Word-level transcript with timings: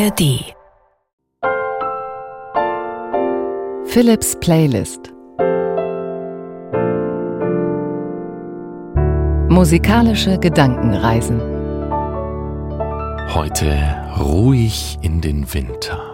ARD 0.00 0.54
Philips 3.84 4.34
Playlist. 4.40 5.12
Musikalische 9.50 10.38
Gedankenreisen. 10.38 11.40
Heute 13.34 13.76
ruhig 14.18 14.96
in 15.02 15.20
den 15.20 15.52
Winter. 15.52 16.09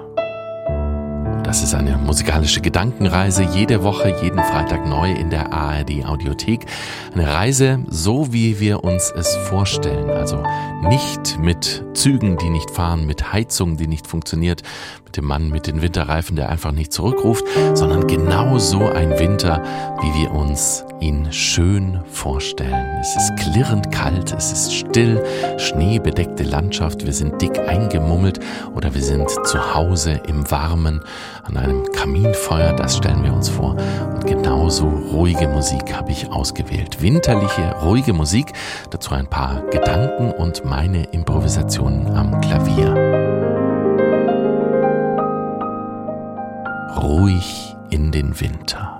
Das 1.46 1.62
ist 1.62 1.74
eine 1.76 1.96
musikalische 1.96 2.60
Gedankenreise, 2.60 3.44
jede 3.44 3.84
Woche, 3.84 4.12
jeden 4.20 4.42
Freitag 4.42 4.84
neu 4.84 5.12
in 5.12 5.30
der 5.30 5.52
ARD 5.52 6.04
Audiothek. 6.04 6.66
Eine 7.14 7.32
Reise, 7.32 7.78
so 7.88 8.32
wie 8.32 8.58
wir 8.58 8.82
uns 8.82 9.12
es 9.16 9.36
vorstellen. 9.48 10.10
Also 10.10 10.42
nicht 10.88 11.38
mit 11.38 11.84
Zügen, 11.94 12.36
die 12.36 12.50
nicht 12.50 12.72
fahren, 12.72 13.06
mit 13.06 13.32
Heizung, 13.32 13.76
die 13.76 13.86
nicht 13.86 14.08
funktioniert, 14.08 14.62
mit 15.04 15.16
dem 15.16 15.24
Mann 15.24 15.48
mit 15.48 15.68
den 15.68 15.82
Winterreifen, 15.82 16.34
der 16.34 16.48
einfach 16.48 16.72
nicht 16.72 16.92
zurückruft, 16.92 17.44
sondern 17.74 18.08
genau 18.08 18.58
so 18.58 18.88
ein 18.88 19.18
Winter, 19.18 19.62
wie 20.02 20.20
wir 20.20 20.32
uns 20.32 20.84
ihn 21.00 21.32
schön 21.32 22.00
vorstellen. 22.10 22.98
Es 23.00 23.16
ist 23.16 23.36
klirrend 23.36 23.92
kalt, 23.92 24.32
es 24.32 24.52
ist 24.52 24.74
still, 24.74 25.22
schneebedeckte 25.58 26.42
Landschaft, 26.42 27.04
wir 27.04 27.12
sind 27.12 27.40
dick 27.40 27.58
eingemummelt 27.58 28.40
oder 28.74 28.94
wir 28.94 29.02
sind 29.02 29.28
zu 29.46 29.74
Hause 29.74 30.20
im 30.26 30.50
Warmen 30.50 31.02
an 31.48 31.56
einem 31.56 31.84
Kaminfeuer, 31.92 32.72
das 32.72 32.96
stellen 32.96 33.22
wir 33.22 33.32
uns 33.32 33.48
vor. 33.48 33.76
Und 34.14 34.26
genauso 34.26 34.86
ruhige 34.86 35.48
Musik 35.48 35.94
habe 35.94 36.10
ich 36.12 36.30
ausgewählt. 36.30 37.00
Winterliche, 37.00 37.74
ruhige 37.82 38.12
Musik, 38.12 38.52
dazu 38.90 39.14
ein 39.14 39.28
paar 39.28 39.62
Gedanken 39.70 40.32
und 40.32 40.64
meine 40.64 41.04
Improvisationen 41.04 42.14
am 42.16 42.40
Klavier. 42.40 42.94
Ruhig 47.02 47.76
in 47.90 48.10
den 48.10 48.40
Winter. 48.40 48.95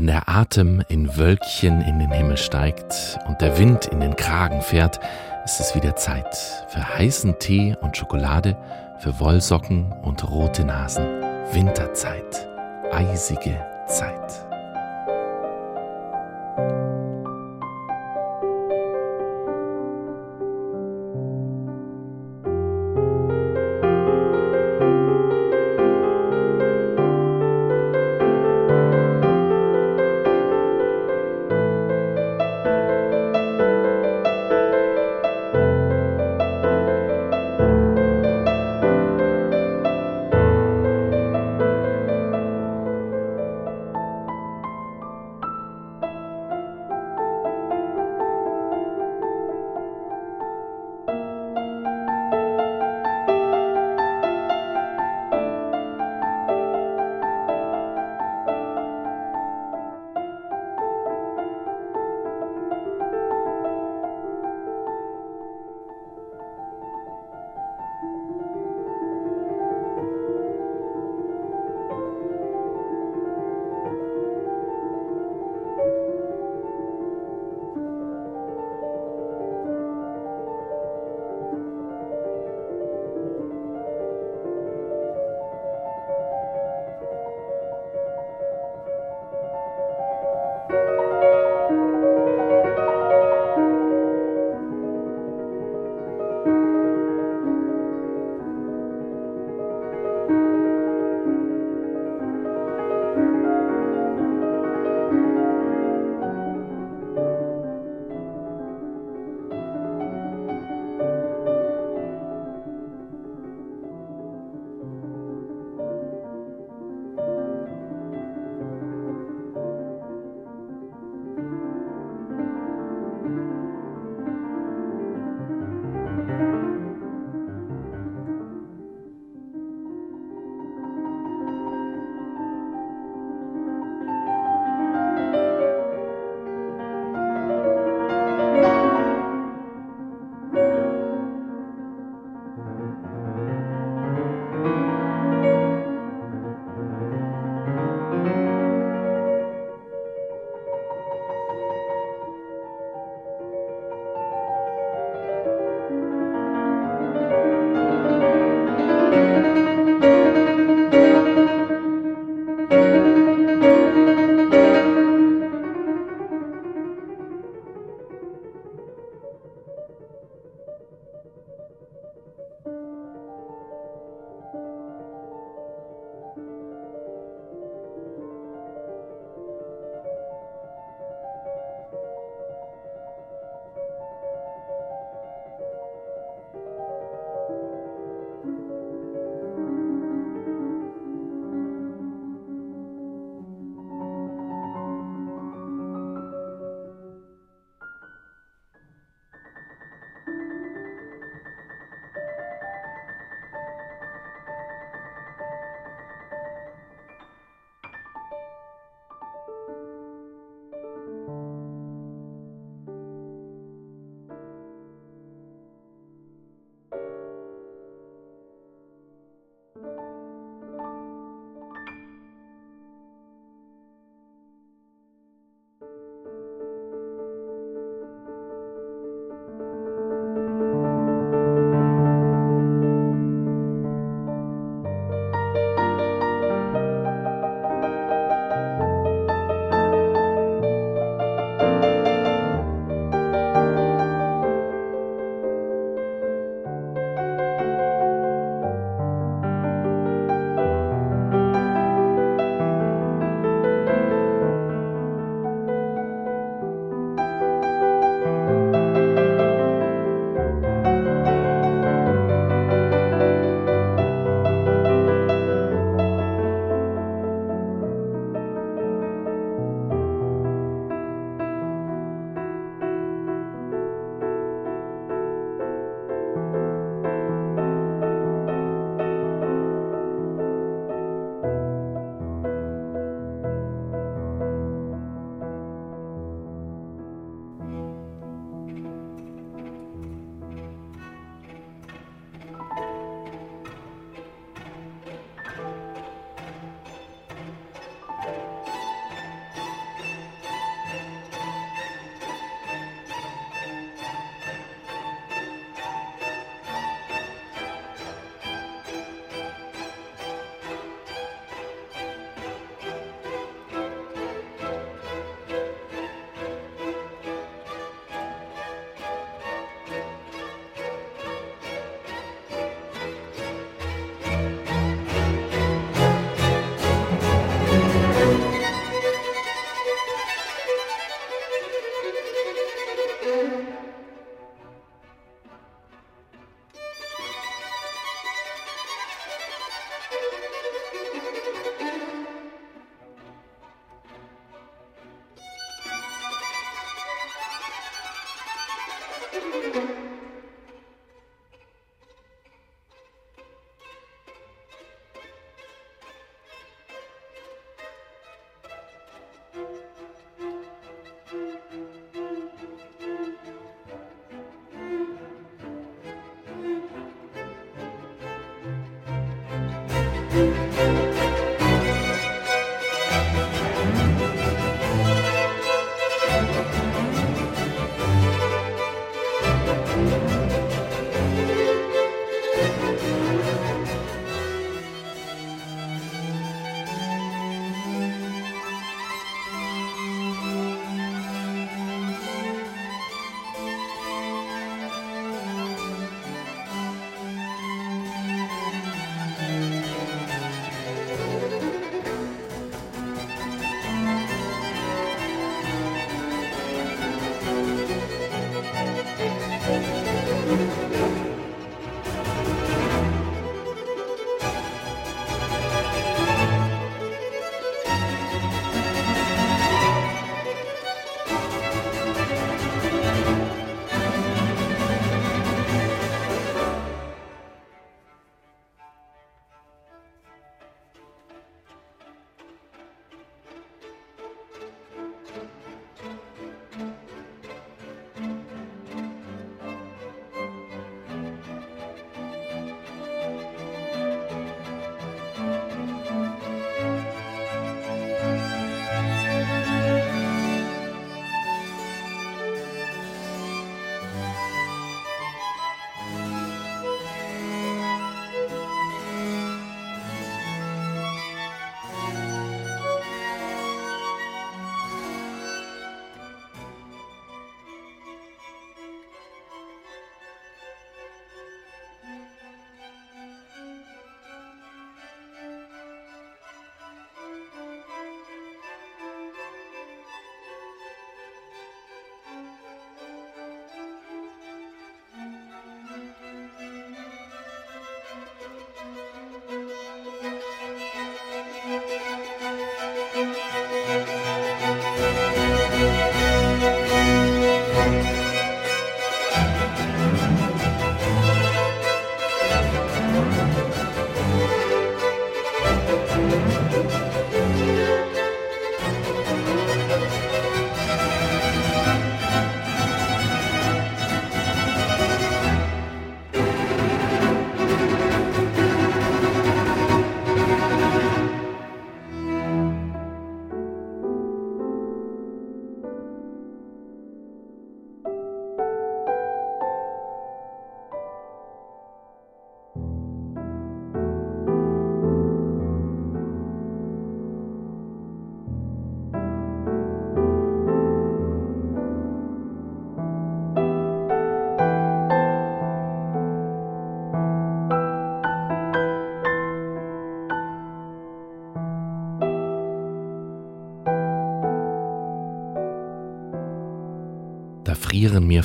Wenn 0.00 0.06
der 0.06 0.30
Atem 0.30 0.82
in 0.88 1.14
Wölkchen 1.18 1.82
in 1.82 1.98
den 1.98 2.10
Himmel 2.10 2.38
steigt 2.38 3.18
und 3.28 3.42
der 3.42 3.58
Wind 3.58 3.84
in 3.84 4.00
den 4.00 4.16
Kragen 4.16 4.62
fährt, 4.62 4.98
ist 5.44 5.60
es 5.60 5.74
wieder 5.74 5.94
Zeit 5.94 6.34
für 6.68 6.82
heißen 6.82 7.38
Tee 7.38 7.76
und 7.82 7.98
Schokolade, 7.98 8.56
für 8.98 9.20
Wollsocken 9.20 9.92
und 10.00 10.26
rote 10.30 10.64
Nasen. 10.64 11.04
Winterzeit, 11.52 12.48
eisige 12.90 13.62
Zeit. 13.88 14.49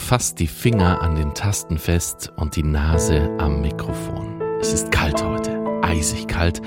Fast 0.05 0.39
die 0.39 0.45
Finger 0.45 1.01
an 1.01 1.15
den 1.15 1.33
Tasten 1.33 1.79
fest 1.79 2.31
und 2.35 2.55
die 2.55 2.61
Nase 2.61 3.27
am 3.39 3.61
Mikrofon. 3.61 4.39
Es 4.61 4.71
ist 4.71 4.91
kalt 4.91 5.23
heute, 5.25 5.59
eisig 5.81 6.27
kalt. 6.27 6.61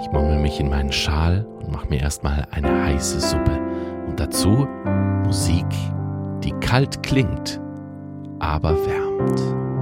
Ich 0.00 0.12
mummel 0.12 0.38
mich 0.38 0.60
in 0.60 0.70
meinen 0.70 0.92
Schal 0.92 1.44
und 1.58 1.72
mache 1.72 1.88
mir 1.88 2.00
erstmal 2.00 2.46
eine 2.52 2.84
heiße 2.84 3.18
Suppe. 3.18 3.60
Und 4.06 4.20
dazu 4.20 4.68
Musik, 5.24 5.66
die 6.44 6.52
kalt 6.60 7.02
klingt, 7.02 7.60
aber 8.38 8.76
wärmt. 8.86 9.73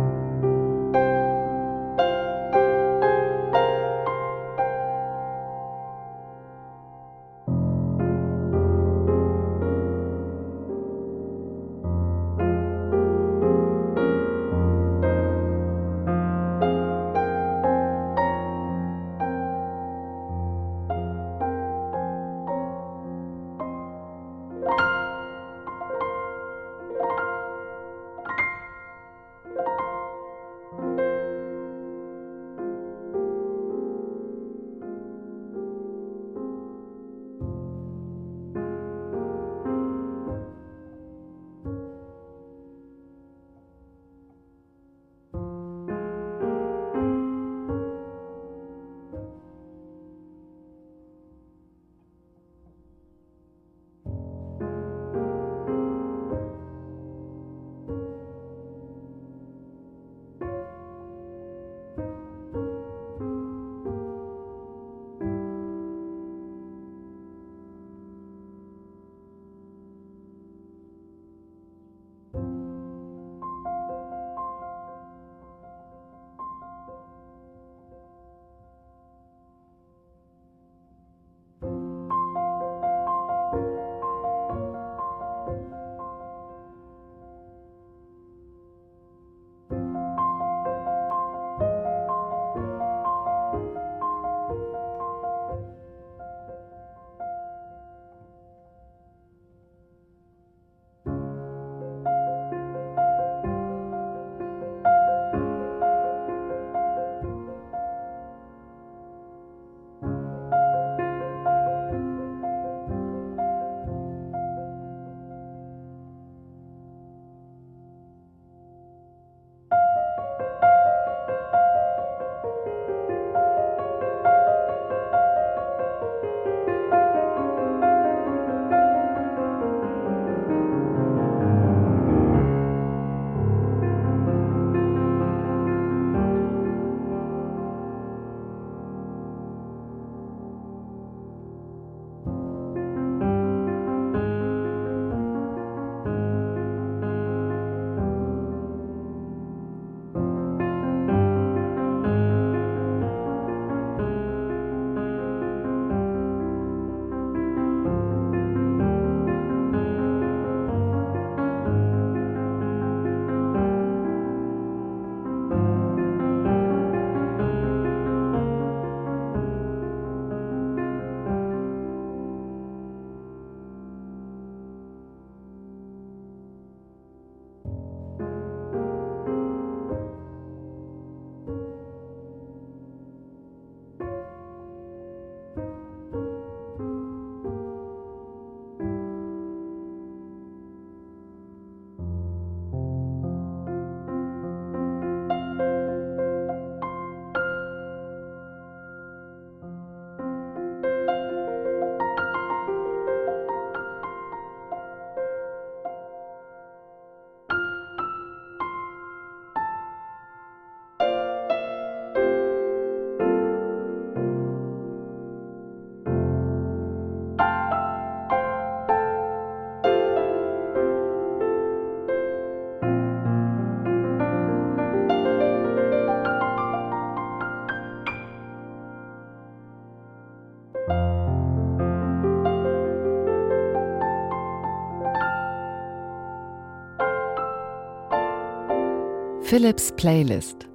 Philips 239.53 239.93
Playlist 239.99 240.67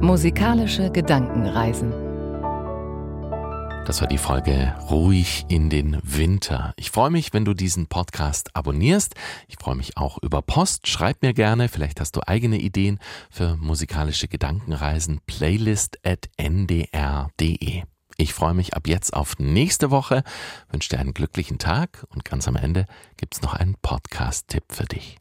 Musikalische 0.00 0.90
Gedankenreisen 0.90 1.90
Das 3.84 4.00
war 4.00 4.08
die 4.08 4.16
Folge 4.16 4.74
Ruhig 4.90 5.44
in 5.50 5.68
den 5.68 5.98
Winter. 6.02 6.72
Ich 6.76 6.90
freue 6.90 7.10
mich, 7.10 7.34
wenn 7.34 7.44
du 7.44 7.52
diesen 7.52 7.88
Podcast 7.88 8.56
abonnierst. 8.56 9.16
Ich 9.48 9.56
freue 9.56 9.74
mich 9.74 9.98
auch 9.98 10.16
über 10.22 10.40
Post. 10.40 10.88
Schreib 10.88 11.20
mir 11.20 11.34
gerne, 11.34 11.68
vielleicht 11.68 12.00
hast 12.00 12.16
du 12.16 12.26
eigene 12.26 12.56
Ideen 12.56 13.00
für 13.28 13.54
musikalische 13.58 14.28
Gedankenreisen. 14.28 15.20
Playlist 15.26 15.98
at 16.06 16.30
ndr.de. 16.38 17.82
Ich 18.20 18.34
freue 18.34 18.52
mich 18.52 18.74
ab 18.74 18.88
jetzt 18.88 19.14
auf 19.14 19.38
nächste 19.38 19.92
Woche, 19.92 20.24
wünsche 20.70 20.88
dir 20.88 20.98
einen 20.98 21.14
glücklichen 21.14 21.58
Tag 21.58 22.04
und 22.10 22.24
ganz 22.24 22.48
am 22.48 22.56
Ende 22.56 22.86
gibt 23.16 23.36
es 23.36 23.42
noch 23.42 23.54
einen 23.54 23.76
Podcast-Tipp 23.80 24.64
für 24.72 24.86
dich. 24.86 25.18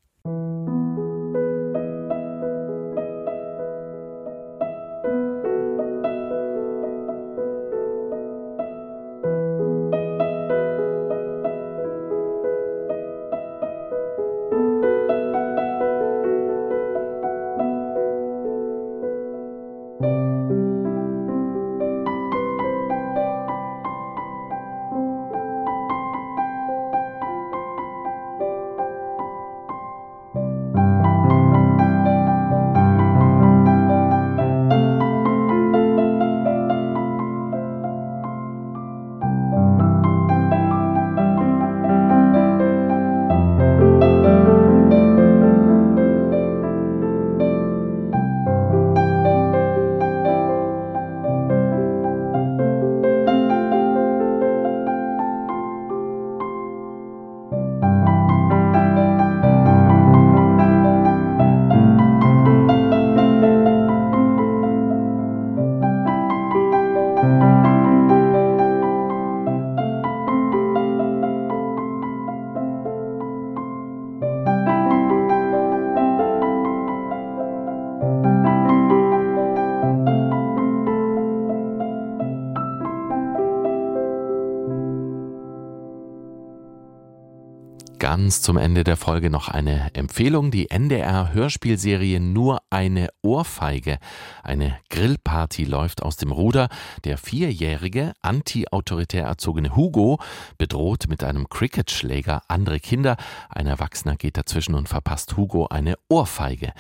Ganz 88.08 88.41
zum 88.41 88.56
Ende 88.56 88.86
der 88.86 88.96
Folge 88.96 89.30
noch 89.30 89.50
eine 89.50 89.93
Empfehlung. 89.93 90.50
Die 90.50 90.70
NDR 90.70 91.34
Hörspielserie 91.34 92.22
Nur 92.22 92.60
eine 92.69 93.10
Ohrfeige. 93.21 93.97
Eine 94.43 94.77
Grillparty 94.89 95.63
läuft 95.63 96.03
aus 96.03 96.17
dem 96.17 96.32
Ruder. 96.32 96.69
Der 97.03 97.17
vierjährige, 97.17 98.13
anti-autoritär 98.21 99.25
erzogene 99.25 99.75
Hugo 99.75 100.19
bedroht 100.58 101.06
mit 101.08 101.23
einem 101.23 101.49
Cricketschläger 101.49 102.43
andere 102.47 102.80
Kinder. 102.80 103.17
Ein 103.49 103.67
Erwachsener 103.67 104.15
geht 104.15 104.38
dazwischen 104.38 104.75
und 104.75 104.89
verpasst 104.89 105.38
Hugo 105.38 105.67
eine 105.67 105.95
Ohrfeige. 106.10 106.73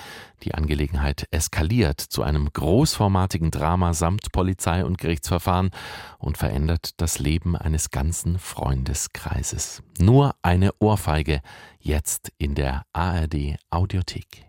Die 0.43 0.53
Angelegenheit 0.53 1.27
eskaliert 1.31 1.99
zu 1.99 2.23
einem 2.23 2.49
großformatigen 2.51 3.51
Drama 3.51 3.93
samt 3.93 4.31
Polizei 4.31 4.85
und 4.85 4.97
Gerichtsverfahren 4.97 5.71
und 6.19 6.37
verändert 6.37 6.91
das 6.97 7.19
Leben 7.19 7.55
eines 7.55 7.91
ganzen 7.91 8.37
Freundeskreises. 8.39 9.81
Nur 9.99 10.35
eine 10.41 10.71
Ohrfeige 10.79 11.41
jetzt 11.79 12.31
in 12.37 12.55
der 12.55 12.83
ARD 12.93 13.57
Audiothek. 13.69 14.46